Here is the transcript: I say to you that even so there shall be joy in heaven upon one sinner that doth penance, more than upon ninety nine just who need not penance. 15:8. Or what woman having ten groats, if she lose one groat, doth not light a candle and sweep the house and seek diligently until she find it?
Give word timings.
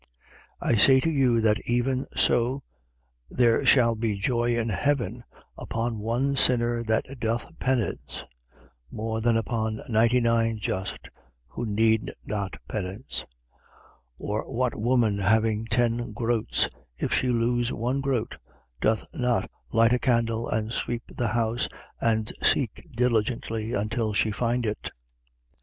I 0.59 0.77
say 0.77 0.99
to 1.01 1.11
you 1.11 1.41
that 1.41 1.59
even 1.69 2.07
so 2.15 2.63
there 3.29 3.63
shall 3.67 3.95
be 3.95 4.17
joy 4.17 4.57
in 4.57 4.69
heaven 4.69 5.23
upon 5.59 5.99
one 5.99 6.35
sinner 6.35 6.81
that 6.85 7.05
doth 7.19 7.45
penance, 7.59 8.25
more 8.89 9.21
than 9.21 9.37
upon 9.37 9.79
ninety 9.87 10.19
nine 10.19 10.57
just 10.57 11.11
who 11.49 11.67
need 11.67 12.11
not 12.25 12.57
penance. 12.67 13.27
15:8. 14.17 14.17
Or 14.17 14.51
what 14.51 14.73
woman 14.75 15.19
having 15.19 15.67
ten 15.67 16.13
groats, 16.13 16.67
if 16.97 17.13
she 17.13 17.27
lose 17.29 17.71
one 17.71 18.01
groat, 18.01 18.39
doth 18.79 19.05
not 19.13 19.51
light 19.71 19.93
a 19.93 19.99
candle 19.99 20.49
and 20.49 20.71
sweep 20.73 21.03
the 21.15 21.27
house 21.27 21.69
and 21.99 22.33
seek 22.41 22.87
diligently 22.91 23.73
until 23.73 24.13
she 24.13 24.31
find 24.31 24.65
it? 24.65 24.89